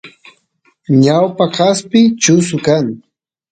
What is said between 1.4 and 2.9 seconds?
kaspi chusu kan